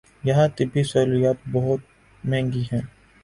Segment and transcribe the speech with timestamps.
[0.23, 1.79] یہاں طبی سہولیات بہت
[2.23, 2.81] مہنگی ہیں۔